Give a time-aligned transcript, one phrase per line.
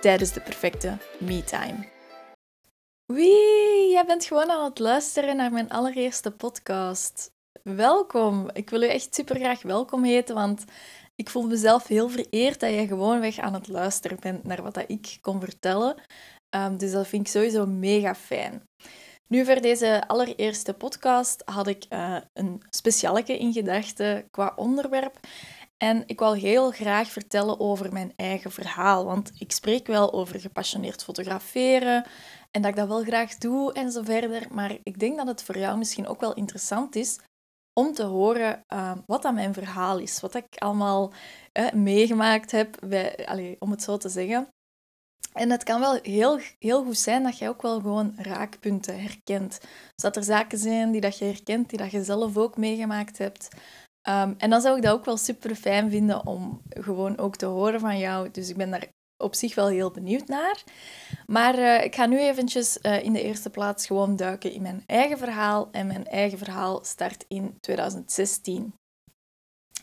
[0.00, 1.88] tijdens de perfecte me-time.
[3.06, 7.30] Wie, jij bent gewoon aan het luisteren naar mijn allereerste podcast.
[7.62, 8.50] Welkom.
[8.52, 10.64] Ik wil je echt super graag welkom heten, want
[11.14, 15.18] ik voel mezelf heel vereerd dat je gewoonweg aan het luisteren bent naar wat ik
[15.20, 15.96] kon vertellen.
[16.56, 18.62] Um, dus dat vind ik sowieso mega fijn.
[19.28, 25.18] Nu, voor deze allereerste podcast had ik uh, een specialeke in gedachten qua onderwerp.
[25.78, 30.40] En ik wil heel graag vertellen over mijn eigen verhaal, want ik spreek wel over
[30.40, 32.06] gepassioneerd fotograferen
[32.50, 34.46] en dat ik dat wel graag doe en zo verder.
[34.50, 37.18] Maar ik denk dat het voor jou misschien ook wel interessant is
[37.72, 41.12] om te horen uh, wat dat mijn verhaal is, wat ik allemaal
[41.52, 44.48] uh, meegemaakt heb, bij, allez, om het zo te zeggen.
[45.32, 49.60] En het kan wel heel, heel goed zijn dat je ook wel gewoon raakpunten herkent.
[49.60, 53.18] Dus dat er zaken zijn die dat je herkent, die dat je zelf ook meegemaakt
[53.18, 53.48] hebt.
[54.08, 57.46] Um, en dan zou ik dat ook wel super fijn vinden om gewoon ook te
[57.46, 58.30] horen van jou.
[58.30, 60.62] Dus ik ben daar op zich wel heel benieuwd naar.
[61.26, 64.82] Maar uh, ik ga nu eventjes uh, in de eerste plaats gewoon duiken in mijn
[64.86, 65.68] eigen verhaal.
[65.72, 68.74] En mijn eigen verhaal start in 2016.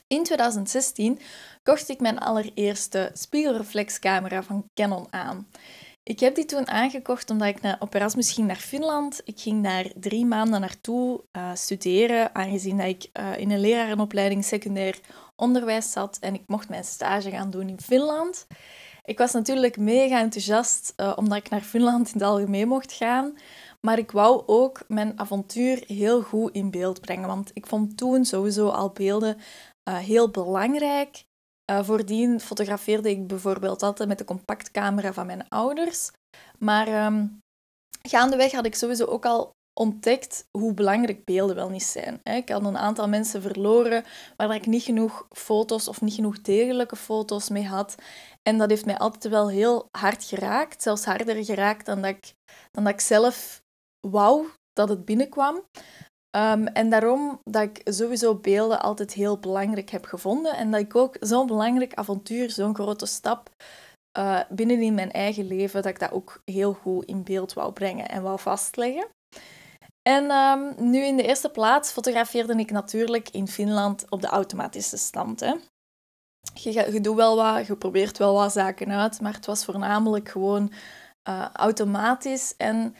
[0.08, 1.20] In 2016
[1.64, 5.48] kocht ik mijn allereerste spiegelreflexcamera van Canon aan.
[6.08, 9.22] Ik heb die toen aangekocht omdat ik naar, op Erasmus ging naar Finland.
[9.24, 14.44] Ik ging daar drie maanden naartoe uh, studeren, aangezien dat ik uh, in een lerarenopleiding
[14.44, 15.00] secundair
[15.36, 18.48] onderwijs zat en ik mocht mijn stage gaan doen in Finland.
[19.04, 23.38] Ik was natuurlijk mega enthousiast uh, omdat ik naar Finland in het algemeen mocht gaan.
[23.82, 27.28] Maar ik wou ook mijn avontuur heel goed in beeld brengen.
[27.28, 29.38] Want ik vond toen sowieso al beelden
[29.84, 31.26] heel belangrijk.
[31.72, 36.12] Uh, voordien fotografeerde ik bijvoorbeeld altijd met de compactcamera van mijn ouders.
[36.60, 37.40] Maar um,
[38.02, 42.20] gaandeweg had ik sowieso ook al ontdekt hoe belangrijk beelden wel niet zijn.
[42.24, 44.04] Ik had een aantal mensen verloren
[44.38, 47.96] waar ik niet genoeg foto's of niet genoeg degelijke foto's mee had.
[48.42, 52.34] En dat heeft mij altijd wel heel hard geraakt, zelfs harder geraakt dan dat ik,
[52.72, 53.62] dan dat ik zelf
[54.08, 55.64] wou dat het binnenkwam.
[56.36, 60.96] Um, en daarom dat ik sowieso beelden altijd heel belangrijk heb gevonden en dat ik
[60.96, 63.50] ook zo'n belangrijk avontuur, zo'n grote stap
[64.18, 67.74] uh, binnen in mijn eigen leven, dat ik dat ook heel goed in beeld wou
[67.74, 69.08] brengen en wou vastleggen.
[70.10, 74.98] En um, nu in de eerste plaats fotografeerde ik natuurlijk in Finland op de automatische
[74.98, 75.40] stand.
[75.40, 75.54] Hè.
[76.54, 80.30] Je, je doet wel wat, je probeert wel wat zaken uit, maar het was voornamelijk
[80.30, 80.72] gewoon
[81.30, 82.54] uh, automatisch.
[82.58, 82.96] En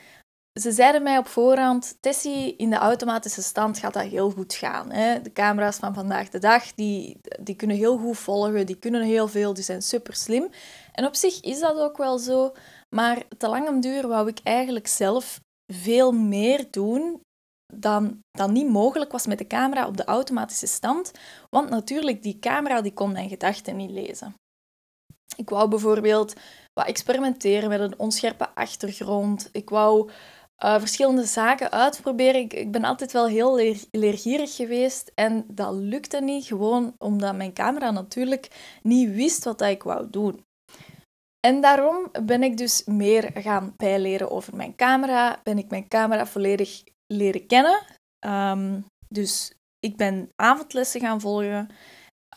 [0.62, 4.92] ze zeiden mij op voorhand, Tessie, in de automatische stand gaat dat heel goed gaan.
[4.92, 5.22] Hè?
[5.22, 9.28] De camera's van vandaag de dag, die, die kunnen heel goed volgen, die kunnen heel
[9.28, 10.50] veel, die zijn super slim.
[10.92, 12.54] En op zich is dat ook wel zo,
[12.96, 15.40] maar te lang om duur wou ik eigenlijk zelf
[15.74, 17.22] veel meer doen
[17.74, 21.12] dan, dan niet mogelijk was met de camera op de automatische stand.
[21.50, 24.36] Want natuurlijk, die camera die kon mijn gedachten niet lezen.
[25.36, 26.34] Ik wou bijvoorbeeld
[26.74, 29.50] wat experimenteren met een onscherpe achtergrond.
[29.52, 30.10] Ik wou
[30.64, 32.42] uh, verschillende zaken uitproberen.
[32.42, 37.54] Ik, ben altijd wel heel leer, leergierig geweest en dat lukte niet, gewoon omdat mijn
[37.54, 40.44] camera natuurlijk niet wist wat ik wou doen.
[41.40, 46.26] En daarom ben ik dus meer gaan bijleren over mijn camera, ben ik mijn camera
[46.26, 46.84] volledig
[47.14, 47.82] leren kennen.
[48.26, 51.70] Um, dus ik ben avondlessen gaan volgen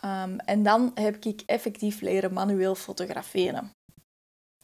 [0.04, 3.70] um, en dan heb ik effectief leren manueel fotograferen.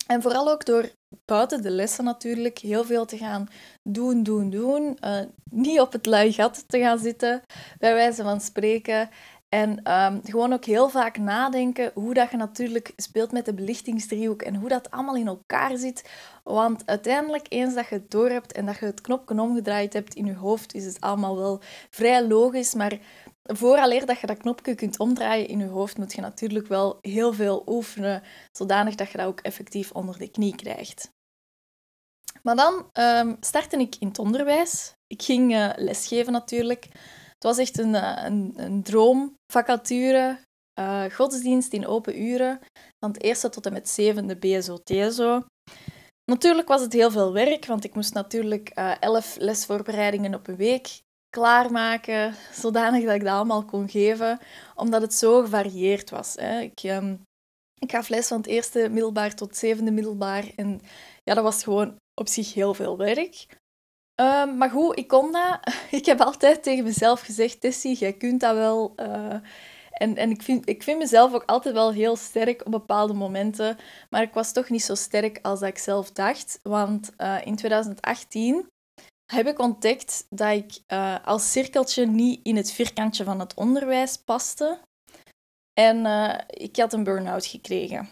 [0.06, 0.90] En vooral ook door
[1.24, 3.48] buiten de lessen natuurlijk heel veel te gaan
[3.82, 4.98] doen, doen, doen.
[5.04, 5.18] Uh,
[5.50, 7.42] niet op het lui gat te gaan zitten,
[7.78, 9.10] bij wijze van spreken.
[9.48, 14.42] En um, gewoon ook heel vaak nadenken hoe dat je natuurlijk speelt met de belichtingsdriehoek
[14.42, 16.10] en hoe dat allemaal in elkaar zit.
[16.42, 20.14] Want uiteindelijk, eens dat je het door hebt en dat je het knopje omgedraaid hebt
[20.14, 22.74] in je hoofd, is het allemaal wel vrij logisch.
[22.74, 22.98] Maar
[23.52, 27.32] vooraleer dat je dat knopje kunt omdraaien in je hoofd, moet je natuurlijk wel heel
[27.32, 31.12] veel oefenen, zodanig dat je dat ook effectief onder de knie krijgt.
[32.42, 34.92] Maar dan um, startte ik in het onderwijs.
[35.06, 36.84] Ik ging uh, lesgeven natuurlijk.
[37.32, 40.38] Het was echt een, uh, een, een droomvacature.
[40.80, 42.58] Uh, godsdienst in open uren.
[42.98, 45.42] Van het eerste tot en met zevende BSO-TSO.
[46.30, 48.68] Natuurlijk was het heel veel werk, want ik moest natuurlijk
[49.00, 51.02] elf lesvoorbereidingen op een week
[51.34, 54.38] klaarmaken, zodanig dat ik dat allemaal kon geven,
[54.74, 56.34] omdat het zo gevarieerd was.
[56.34, 56.60] Hè.
[56.60, 57.22] Ik, um,
[57.78, 60.44] Ik gaf les van het eerste middelbaar tot zevende middelbaar.
[60.56, 60.80] En
[61.24, 63.46] ja, dat was gewoon op zich heel veel werk.
[64.14, 65.58] Ehm, maar goed, ik kon dat.
[66.00, 68.92] Ik heb altijd tegen mezelf gezegd, Tessie, jij kunt dat wel.
[68.96, 69.34] Uh,
[69.90, 73.76] en en ik, vind, ik vind mezelf ook altijd wel heel sterk op bepaalde momenten.
[74.10, 76.58] Maar ik was toch niet zo sterk als ik zelf dacht.
[76.62, 78.66] Want uh, in 2018
[79.34, 84.16] heb ik ontdekt dat ik uh, als cirkeltje niet in het vierkantje van het onderwijs
[84.16, 84.78] paste.
[85.80, 88.08] En uh, ik had een burn-out gekregen.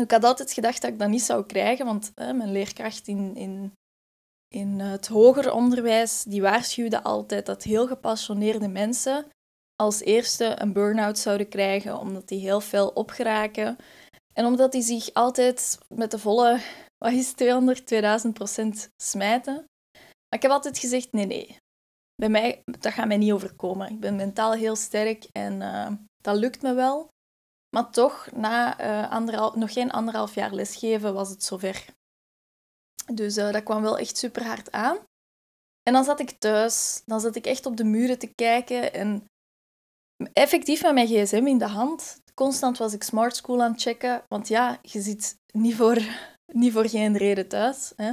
[0.00, 3.72] Ik had altijd gedacht dat ik dat niet zou krijgen, want mijn leerkracht in, in,
[4.48, 9.26] in het hoger onderwijs die waarschuwde altijd dat heel gepassioneerde mensen
[9.82, 13.76] als eerste een burn-out zouden krijgen, omdat die heel veel opgeraken.
[14.32, 16.60] En omdat die zich altijd met de volle,
[16.98, 19.64] wat is 200, 2000 procent smijten.
[20.28, 21.56] Maar ik heb altijd gezegd, nee, nee.
[22.14, 23.90] Bij mij, dat gaat mij niet overkomen.
[23.90, 25.90] Ik ben mentaal heel sterk en uh,
[26.22, 27.08] dat lukt me wel.
[27.76, 31.84] Maar toch, na uh, anderhalf, nog geen anderhalf jaar lesgeven, was het zover.
[33.12, 34.98] Dus uh, dat kwam wel echt super hard aan.
[35.82, 39.24] En dan zat ik thuis, dan zat ik echt op de muren te kijken en
[40.32, 42.20] effectief met mijn gsm in de hand.
[42.34, 45.98] Constant was ik Smart School aan het checken, want ja, je zit niet voor,
[46.62, 47.92] niet voor geen reden thuis.
[47.96, 48.12] Hè.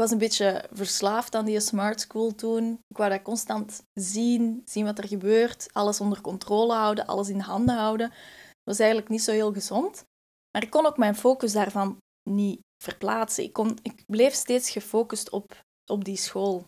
[0.00, 2.72] Was een beetje verslaafd aan die Smart School toen.
[2.88, 7.40] Ik wou dat constant zien, zien wat er gebeurt, alles onder controle houden, alles in
[7.40, 8.08] handen houden.
[8.08, 10.04] Dat was eigenlijk niet zo heel gezond.
[10.50, 11.96] Maar ik kon ook mijn focus daarvan
[12.30, 13.44] niet verplaatsen.
[13.44, 16.64] Ik, kon, ik bleef steeds gefocust op, op die school.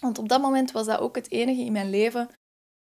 [0.00, 2.28] Want op dat moment was dat ook het enige in mijn leven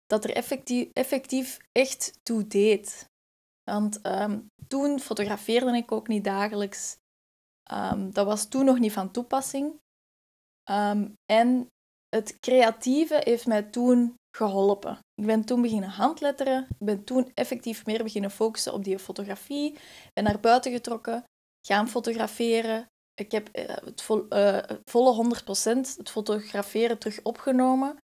[0.05, 3.05] dat er effectief, effectief echt toe deed.
[3.63, 6.99] Want ehm, toen fotografeerde ik ook niet dagelijks.
[7.73, 9.79] Um, dat was toen nog niet van toepassing.
[10.71, 11.67] Um, en
[12.09, 14.99] het creatieve heeft mij toen geholpen.
[15.15, 16.63] Ik ben toen beginnen handletteren.
[16.69, 19.77] Ik ben toen effectief meer beginnen focussen op die fotografie.
[20.13, 21.23] Ben naar buiten getrokken,
[21.67, 22.85] gaan fotograferen.
[23.13, 27.97] Ik heb uh, het uh, volle 100% het fotograferen terug opgenomen.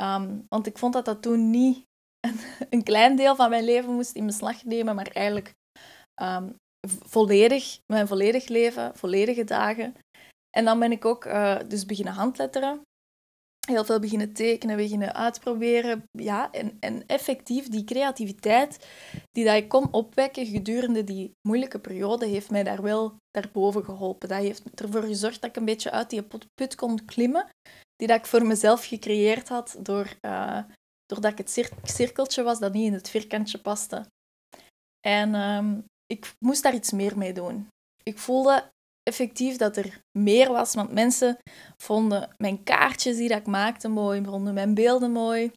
[0.00, 1.86] Um, want ik vond dat dat toen niet
[2.28, 2.40] een,
[2.70, 5.54] een, klein deel van mijn leven moest in beslag nemen, maar eigenlijk
[6.86, 9.94] volledig, mijn volledig leven, volledige dagen.
[10.50, 12.80] En dan ben ik ook uh, dus beginnen handletteren.
[13.66, 16.02] Heel veel beginnen tekenen, beginnen uitproberen.
[16.10, 18.86] Ja, en, en effectief die creativiteit
[19.30, 24.28] die dat ik kon opwekken gedurende die moeilijke periode, heeft mij daar wel daarboven geholpen.
[24.28, 27.46] Dat heeft ervoor gezorgd dat ik een beetje uit die put kon klimmen
[27.98, 30.62] die dat ik voor mezelf gecreëerd had door, uh,
[31.06, 34.06] doordat ik het cirkeltje was dat niet in het vierkantje paste.
[35.00, 37.68] En um, ik moest daar iets meer mee doen.
[38.02, 38.70] Ik voelde
[39.02, 41.38] effectief dat er meer was, want mensen
[41.76, 45.50] vonden mijn kaartjes die ik maakte mooi, vonden mijn beelden mooi.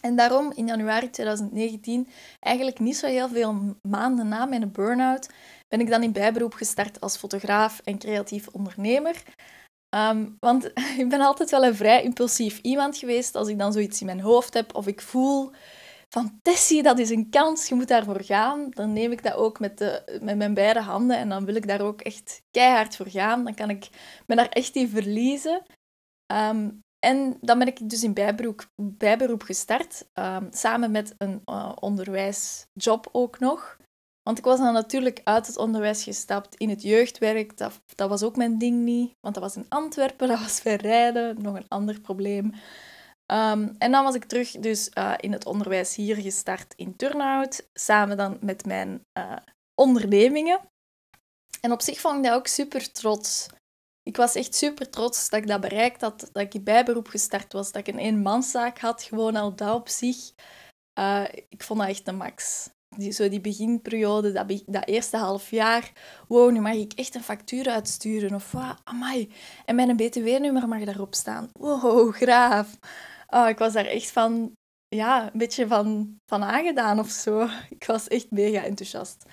[0.00, 2.08] En daarom, in januari 2019,
[2.40, 5.28] eigenlijk niet zo heel veel maanden na mijn burn-out,
[5.68, 9.22] ben ik dan in bijberoep gestart als fotograaf en creatief ondernemer.
[9.96, 10.64] Um, want
[11.02, 13.34] ik ben altijd wel een vrij impulsief iemand geweest.
[13.34, 15.50] Als ik dan zoiets in mijn hoofd heb of ik voel
[16.12, 16.38] van
[16.82, 18.70] dat is een kans, je moet daarvoor gaan.
[18.70, 21.66] Dan neem ik dat ook met, de, met mijn beide handen en dan wil ik
[21.66, 23.44] daar ook echt keihard voor gaan.
[23.44, 23.88] Dan kan ik
[24.26, 25.62] me daar echt in verliezen.
[26.32, 31.72] Um, en dan ben ik dus in bijberoep, bijberoep gestart, um, samen met een uh,
[31.74, 33.78] onderwijsjob ook nog.
[34.22, 37.56] Want ik was dan natuurlijk uit het onderwijs gestapt in het jeugdwerk.
[37.56, 41.42] Dat, dat was ook mijn ding niet, want dat was in Antwerpen, dat was verrijden,
[41.42, 42.52] nog een ander probleem.
[43.32, 47.68] Um, en dan was ik terug dus uh, in het onderwijs hier gestart in Turnhout,
[47.72, 49.36] samen dan met mijn uh,
[49.74, 50.60] ondernemingen.
[51.60, 53.46] En op zich vond ik dat ook super trots.
[54.02, 57.52] Ik was echt super trots dat ik dat bereikt had, dat ik in bijberoep gestart
[57.52, 60.32] was, dat ik een eenmanszaak had, gewoon al dat op zich.
[60.98, 65.50] Uh, ik vond dat echt de max die, zo die beginperiode, dat, dat eerste half
[65.50, 65.92] jaar,
[66.28, 68.34] wow, nu mag ik echt een factuur uitsturen.
[68.34, 69.32] Of wat, amai.
[69.64, 71.50] En mijn btw-nummer mag daarop staan.
[71.52, 72.78] Wow, graaf.
[73.30, 74.52] Oh, ik was daar echt van,
[74.88, 77.48] ja, een beetje van, van aangedaan of zo.
[77.70, 79.24] Ik was echt mega enthousiast.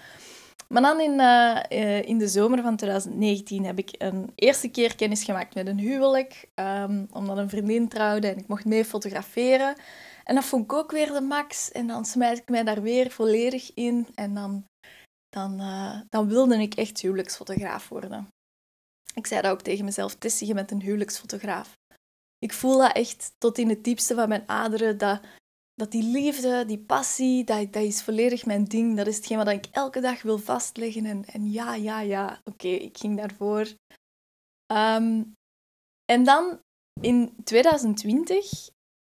[0.67, 5.23] Maar dan in, uh, in de zomer van 2019 heb ik een eerste keer kennis
[5.23, 6.49] gemaakt met een huwelijk.
[6.55, 9.75] Um, omdat een vriendin trouwde en ik mocht mee fotograferen.
[10.23, 11.71] En dat vond ik ook weer de max.
[11.71, 14.07] En dan smijt ik mij daar weer volledig in.
[14.15, 14.63] En dan,
[15.29, 18.27] dan, uh, dan wilde ik echt huwelijksfotograaf worden.
[19.13, 21.73] Ik zei dat ook tegen mezelf, Tessie, je bent een huwelijksfotograaf.
[22.39, 24.98] Ik voel dat echt tot in het diepste van mijn aderen.
[24.98, 25.22] Dat,
[25.74, 28.98] dat die liefde, die passie, dat, dat is volledig mijn ding.
[28.98, 31.06] Dat is hetgeen wat ik elke dag wil vastleggen.
[31.06, 33.74] En, en ja, ja, ja, oké, ik ging daarvoor.
[34.74, 35.36] Um,
[36.06, 36.60] en dan
[37.01, 38.70] in 2020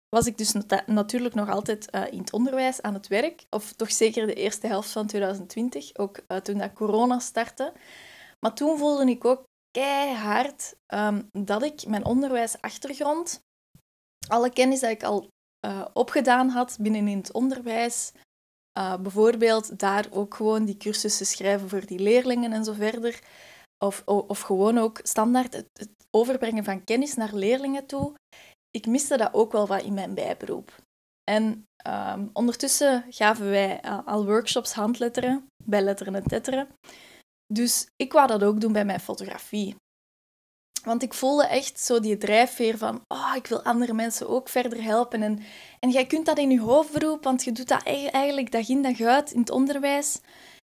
[0.09, 0.52] was ik dus
[0.87, 3.47] natuurlijk nog altijd uh, in het onderwijs aan het werk.
[3.50, 7.73] Of toch zeker de eerste helft van 2020, ook uh, toen dat corona startte.
[8.40, 13.43] Maar toen voelde ik ook keihard um, dat ik mijn onderwijsachtergrond,
[14.28, 15.28] alle kennis dat ik al
[15.66, 18.12] uh, opgedaan had binnen in het onderwijs,
[19.00, 23.21] bijvoorbeeld daar ook gewoon die cursussen schrijven voor die leerlingen en zo verder,
[23.85, 28.14] of, of gewoon ook standaard het, overbrengen van kennis naar leerlingen toe,
[28.71, 30.73] ik miste dat ook wel wat in mijn bijberoep.
[31.31, 36.69] En um, ondertussen gaven wij al workshops handletteren, bij letteren en tetteren.
[37.54, 39.76] Dus ik wou dat ook doen bij mijn fotografie.
[40.84, 44.82] Want ik voelde echt zo die drijfveer van, oh, ik wil andere mensen ook verder
[44.82, 45.23] helpen.
[45.23, 45.38] En,
[45.80, 49.00] en jij kunt dat in je hoofdberoep, want je doet dat eigenlijk dag in dag
[49.00, 50.20] uit in het onderwijs.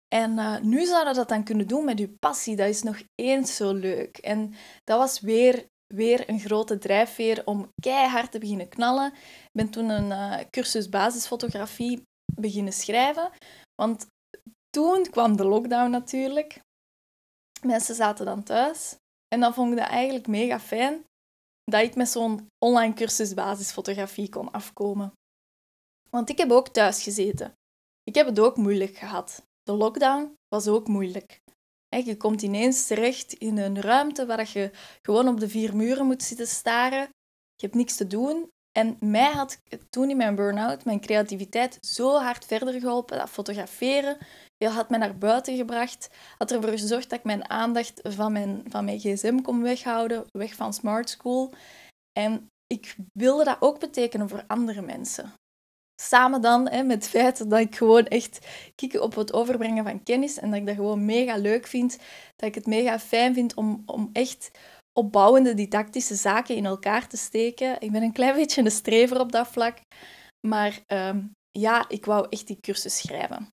[0.08, 2.56] En uh, nu zou je dat dan kunnen doen met je passie.
[2.56, 4.18] Dat is nog eens zo leuk.
[4.18, 9.14] En dat was weer weer een grote drijfveer om keihard te beginnen knallen.
[9.14, 12.02] Ik ben toen een uh, cursus basisfotografie
[12.36, 13.30] beginnen schrijven.
[13.76, 14.08] Want
[14.70, 16.60] toen kwam de lockdown natuurlijk.
[17.62, 18.96] Mensen zaten dan thuis.
[19.28, 21.06] En dan vond ik dat eigenlijk mega fijn
[21.64, 25.14] dat ik met zo'n online cursus basisfotografie kon afkomen.
[26.10, 27.54] Want ik heb ook thuis gezeten.
[28.04, 29.46] Ik heb het ook moeilijk gehad.
[29.64, 31.42] De lockdown was ook moeilijk.
[31.90, 36.24] Je komt ineens terecht in een ruimte waar je gewoon op de vier muren moet
[36.24, 37.10] zitten staren.
[37.56, 38.50] Je hebt niks te doen.
[38.72, 39.58] En mij had
[39.90, 43.18] toen in mijn burn-out mijn creativiteit zo hard verder geholpen.
[43.18, 44.18] Dat fotograferen
[44.70, 46.10] had mij naar buiten gebracht.
[46.38, 50.26] Had ervoor gezorgd dat ik mijn aandacht van mijn, van mijn gsm kon weghouden.
[50.32, 51.54] Weg van smart school.
[52.20, 55.34] En ik wilde dat ook betekenen voor andere mensen.
[56.02, 60.04] Samen dan hè, met het feit dat ik gewoon echt kijk op het overbrengen van
[60.04, 61.98] kennis en dat ik dat gewoon mega leuk vind.
[62.36, 64.52] Dat ik het mega fijn vind om, om echt
[64.94, 67.82] opbouwende didactische zaken in elkaar te steken.
[67.82, 69.78] Ik ben een klein beetje een strever op dat vlak.
[70.48, 73.48] Maar um, ja, ik wou echt die cursus schrijven.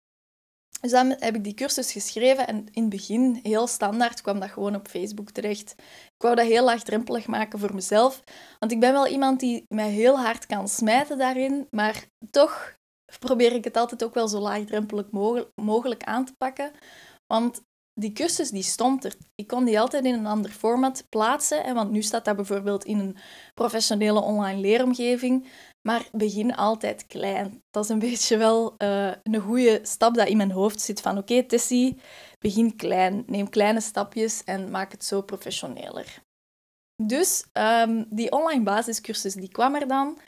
[0.81, 4.51] Dus dan heb ik die cursus geschreven en in het begin, heel standaard, kwam dat
[4.51, 5.75] gewoon op Facebook terecht.
[6.15, 8.23] Ik wou dat heel laagdrempelig maken voor mezelf,
[8.59, 12.77] want ik ben wel iemand die mij heel hard kan smijten daarin, maar toch
[13.19, 15.11] probeer ik het altijd ook wel zo laagdrempelig
[15.55, 16.71] mogelijk aan te pakken.
[17.27, 17.63] Want
[18.01, 19.15] die cursus die stond er.
[19.35, 21.63] Ik kon die altijd in een ander format plaatsen.
[21.63, 23.17] Hè, want nu staat dat bijvoorbeeld in een
[23.55, 25.49] professionele online leeromgeving.
[25.89, 27.63] Maar begin altijd klein.
[27.71, 31.01] Dat is een beetje wel uh, een goede stap dat in mijn hoofd zit.
[31.01, 32.01] Van oké, okay, Tessie,
[32.39, 33.25] begin klein.
[33.27, 36.23] Neem kleine stapjes en maak het zo professioneler.
[37.03, 40.19] Dus um, die online basiscursus die kwam er dan.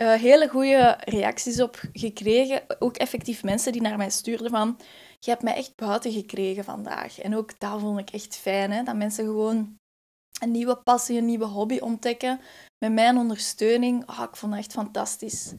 [0.00, 2.62] Uh, hele goede reacties op gekregen.
[2.78, 4.78] Ook effectief mensen die naar mij stuurden van
[5.18, 7.18] je hebt mij echt buiten gekregen vandaag.
[7.18, 8.82] En ook dat vond ik echt fijn, hè?
[8.82, 9.78] dat mensen gewoon
[10.42, 12.40] een nieuwe passie, een nieuwe hobby ontdekken
[12.78, 14.08] met mijn ondersteuning.
[14.08, 15.54] Oh, ik vond dat echt fantastisch.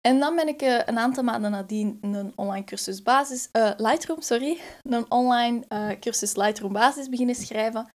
[0.00, 4.20] En dan ben ik uh, een aantal maanden nadien een online cursus basis, uh, Lightroom,
[4.20, 7.88] sorry, een online uh, cursus Lightroom basis beginnen schrijven.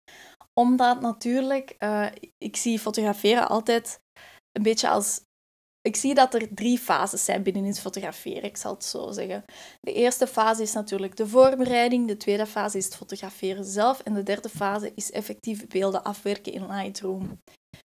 [0.54, 1.78] Omdat natuurlijk,
[2.38, 4.00] ik zie fotograferen altijd
[4.52, 5.22] een beetje als
[5.88, 9.44] ik zie dat er drie fases zijn binnen het fotograferen, ik zal het zo zeggen.
[9.82, 14.14] De eerste fase is natuurlijk de voorbereiding, de tweede fase is het fotograferen zelf en
[14.14, 17.40] de derde fase is effectief beelden afwerken in Lightroom.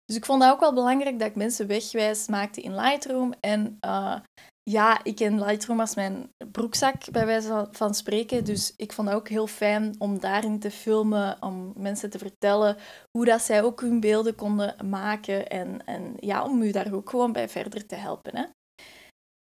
[0.06, 3.34] Dus ik vond dat ook wel belangrijk dat ik mensen wegwijs maakte in Lightroom.
[3.40, 4.20] En uh,
[4.64, 8.46] ja, ik ken Lightroom als mijn broekzak, bij wijze van spreken.
[8.46, 12.78] Dus ik vond het ook heel fijn om daarin te filmen, om mensen te vertellen
[13.12, 15.48] hoe dat zij ook hun beelden konden maken.
[15.48, 18.38] En, en ja, om u daar ook gewoon bij verder te helpen.
[18.38, 18.44] Hè.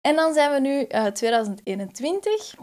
[0.01, 2.55] En dan zijn we nu uh, eh, 2021.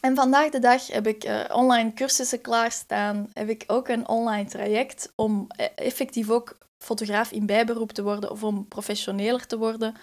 [0.00, 3.30] En vandaag de dag heb ik uh, online cursussen klaarstaan.
[3.32, 8.42] Heb ik ook een online traject om effectief ook fotograaf in bijberoep te worden of
[8.42, 9.94] om professioneler te worden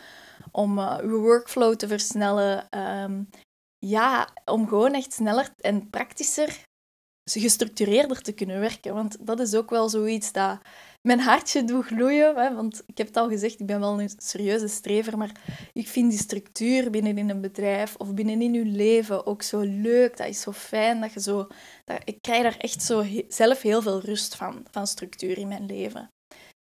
[0.51, 2.69] om uh, uw workflow te versnellen.
[2.69, 3.23] Ehm,
[3.77, 6.63] ja, om gewoon echt sneller en praktischer,
[7.31, 8.93] gestructureerder te kunnen werken.
[8.93, 10.59] Want dat is ook wel zoiets dat
[11.01, 12.35] mijn hartje doet gloeien.
[12.35, 12.55] Hè?
[12.55, 15.31] Want ik heb het al gezegd, ik ben wel een serieuze strever, maar
[15.73, 20.17] ik vind die structuur binnen in een bedrijf of binnenin uw leven ook zo leuk.
[20.17, 21.47] Dat is zo fijn dat je zo...
[21.85, 25.65] Dat, ik krijg daar echt zo zelf heel veel rust van, van structuur in mijn
[25.65, 26.09] leven.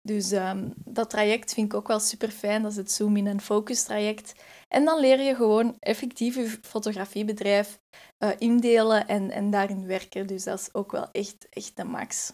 [0.07, 2.63] Dus um, dat traject vind ik ook wel super fijn.
[2.63, 4.35] Dat is het Zoom in en Focus traject.
[4.69, 7.79] En dan leer je gewoon effectief je fotografiebedrijf
[8.19, 10.27] uh, indelen en, en daarin werken.
[10.27, 12.33] Dus dat is ook wel echt, echt de max.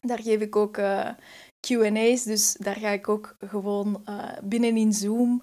[0.00, 1.10] Daar geef ik ook uh,
[1.60, 5.42] QA's, dus daar ga ik ook gewoon uh, binnen in Zoom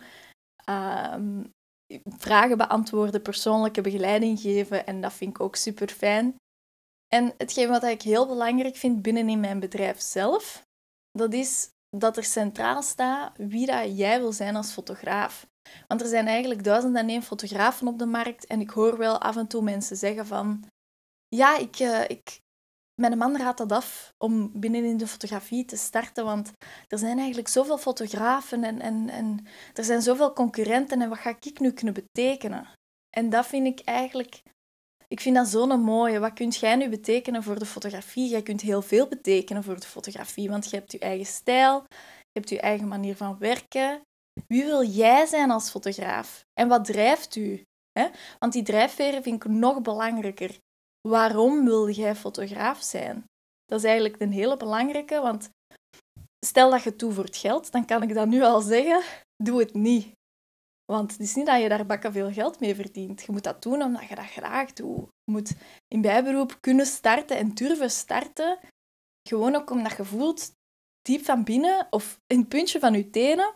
[0.65, 1.43] ehm,
[2.17, 4.85] vragen beantwoorden, persoonlijke begeleiding geven.
[4.85, 6.35] En dat vind ik ook super fijn.
[7.07, 10.69] En hetgeen wat ik heel belangrijk vind binnen in mijn bedrijf zelf,
[11.11, 15.47] dat is dat er centraal staat wie dat jij wil zijn als fotograaf.
[15.87, 19.19] Want er zijn eigenlijk duizenden en één fotografen op de markt en ik hoor wel
[19.19, 20.65] af en toe mensen zeggen van
[21.27, 22.41] ja, ik, uh, ik,
[23.01, 26.51] mijn man raadt dat af om binnen in de fotografie te starten, want
[26.87, 31.35] er zijn eigenlijk zoveel fotografen en, en, en er zijn zoveel concurrenten en wat ga
[31.39, 32.67] ik nu kunnen betekenen?
[33.09, 34.41] En dat vind ik eigenlijk,
[35.11, 36.19] ik vind dat zo'n mooie.
[36.19, 38.29] Wat kunt jij nu betekenen voor de fotografie?
[38.29, 41.83] Jij kunt heel veel betekenen voor de fotografie, want je hebt je eigen stijl,
[42.19, 44.01] je hebt je eigen manier van werken.
[44.47, 46.45] Wie wil jij zijn als fotograaf?
[46.53, 47.63] En wat drijft u?
[48.39, 50.57] Want die drijfveren vind ik nog belangrijker.
[51.07, 53.23] Waarom wil jij fotograaf zijn?
[53.65, 55.49] Dat is eigenlijk een hele belangrijke, want
[56.45, 59.01] stel dat je doet voor het geld, dan kan ik dat nu al zeggen,
[59.43, 60.11] doe het niet.
[60.91, 63.21] Want het is niet dat je daar bakken veel geld mee verdient.
[63.21, 65.07] Je moet dat doen omdat je dat graag doet.
[65.23, 65.53] Je moet
[65.87, 68.59] in bijberoep kunnen starten en durven starten.
[69.29, 70.51] Gewoon ook omdat je voelt,
[71.01, 73.53] diep van binnen of in puntje van je tenen,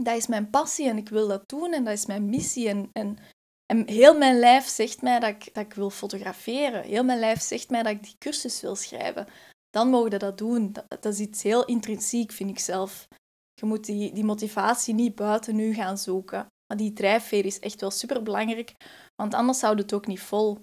[0.00, 2.68] dat is mijn passie en ik wil dat doen en dat is mijn missie.
[2.68, 3.18] En, en,
[3.66, 6.82] en heel mijn lijf zegt mij dat ik, dat ik wil fotograferen.
[6.82, 9.26] Heel mijn lijf zegt mij dat ik die cursus wil schrijven.
[9.70, 10.72] Dan mogen we dat doen.
[10.72, 13.08] Dat, dat is iets heel intrinsiek, vind ik zelf.
[13.54, 16.46] Je moet die, die motivatie niet buiten nu gaan zoeken.
[16.66, 18.74] Maar die drijfveer is echt wel super belangrijk,
[19.14, 20.60] want anders houdt het ook niet vol.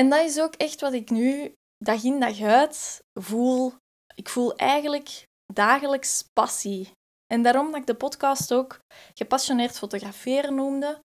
[0.00, 1.52] En dat is ook echt wat ik nu
[1.84, 3.72] dag in dag uit voel.
[4.14, 5.22] Ik voel eigenlijk
[5.52, 6.90] dagelijks passie.
[7.26, 8.80] En daarom dat ik de podcast ook
[9.14, 11.00] gepassioneerd fotograferen noemde.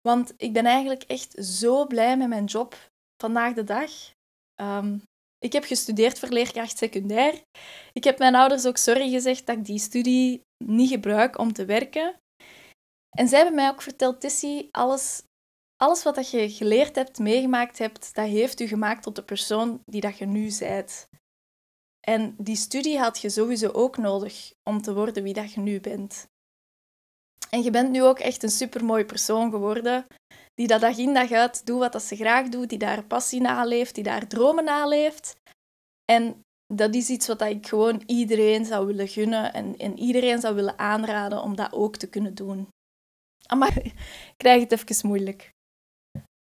[0.00, 2.76] Want ik ben eigenlijk echt zo blij met mijn job
[3.22, 3.90] vandaag de dag.
[4.60, 5.02] Um,
[5.38, 7.42] ik heb gestudeerd voor leerkracht secundair.
[7.92, 11.64] Ik heb mijn ouders ook sorry gezegd dat ik die studie niet gebruik om te
[11.64, 12.16] werken.
[13.16, 15.22] En zij hebben mij ook verteld, Tessie, alles,
[15.76, 19.80] alles wat dat je geleerd hebt, meegemaakt hebt, dat heeft u gemaakt tot de persoon
[19.84, 21.08] die dat je nu bent.
[22.00, 25.80] En die studie had je sowieso ook nodig om te worden wie dat je nu
[25.80, 26.26] bent.
[27.50, 30.06] En je bent nu ook echt een supermooi persoon geworden,
[30.58, 33.40] die dat dag in dag uit doet wat dat ze graag doet, die daar passie
[33.40, 35.36] naleeft, die daar dromen naleeft.
[36.04, 36.42] En
[36.74, 40.78] dat is iets wat ik gewoon iedereen zou willen gunnen en, en iedereen zou willen
[40.78, 42.68] aanraden om dat ook te kunnen doen.
[43.56, 43.94] Maar ik
[44.36, 45.50] krijg het even moeilijk.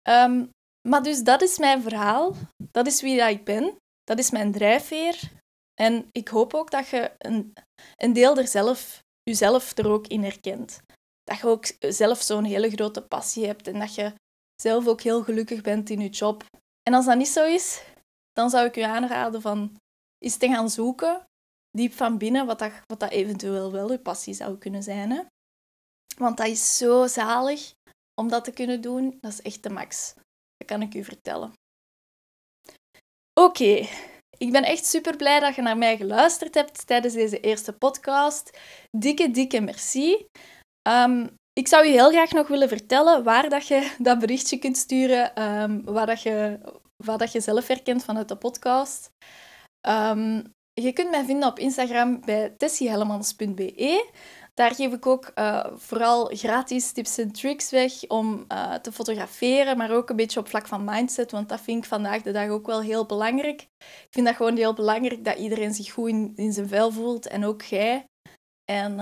[0.09, 0.49] Um,
[0.87, 2.35] maar dus dat is mijn verhaal.
[2.71, 3.75] Dat is wie dat ik ben.
[4.03, 5.19] Dat is mijn drijfveer.
[5.81, 7.53] En ik hoop ook dat je een,
[7.97, 10.81] een deel er zelf, jezelf er ook in herkent
[11.23, 14.13] dat je ook zelf zo'n hele grote passie hebt en dat je
[14.61, 16.45] zelf ook heel gelukkig bent in je job.
[16.83, 17.83] En als dat niet zo is,
[18.31, 19.75] dan zou ik je aanraden van
[20.17, 21.25] eens te gaan zoeken,
[21.77, 25.11] diep van binnen, wat dat, wat dat eventueel wel je passie zou kunnen zijn.
[25.11, 25.21] Hè?
[26.17, 27.73] Want dat is zo zalig
[28.21, 29.17] om dat te kunnen doen.
[29.21, 30.13] Dat is echt de max.
[30.57, 31.53] Dat kan ik u vertellen.
[33.39, 33.87] Oké,
[34.37, 38.59] ik ben echt super blij dat je naar mij geluisterd hebt tijdens deze eerste podcast.
[38.97, 40.25] Dikke, dikke merci.
[40.89, 44.77] Um, ik zou je heel graag nog willen vertellen waar dat je dat berichtje kunt
[44.77, 46.59] sturen, um, waar dat je,
[47.03, 49.09] wat dat je zelf herkent vanuit de podcast.
[49.87, 54.11] Um, je kunt mij vinden op Instagram bij tessiehellemans.be.
[54.53, 59.77] Daar geef ik ook uh, vooral gratis tips en tricks weg om uh, te fotograferen,
[59.77, 62.49] maar ook een beetje op vlak van mindset, want dat vind ik vandaag de dag
[62.49, 63.61] ook wel heel belangrijk.
[63.79, 67.45] Ik vind dat gewoon heel belangrijk dat iedereen zich goed in, zijn vel voelt en
[67.45, 68.05] ook jij.
[68.71, 68.99] En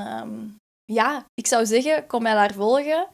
[0.91, 3.07] ja, ik zou zeggen, kom mij daar volgen.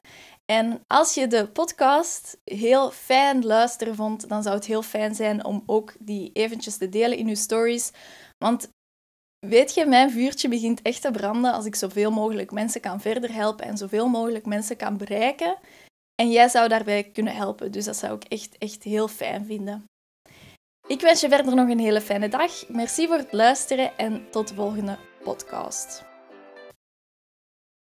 [0.45, 5.45] En als je de podcast heel fijn luisteren vond, dan zou het heel fijn zijn
[5.45, 7.91] om ook die eventjes te delen in je stories.
[8.37, 8.69] Want
[9.47, 13.33] weet je, mijn vuurtje begint echt te branden als ik zoveel mogelijk mensen kan verder
[13.33, 15.57] helpen en zoveel mogelijk mensen kan bereiken.
[16.15, 17.71] En jij zou daarbij kunnen helpen.
[17.71, 19.83] Dus dat zou ik echt, echt heel fijn vinden.
[20.87, 22.67] Ik wens je verder nog een hele fijne dag.
[22.69, 26.16] Merci voor het luisteren en tot de volgende podcast.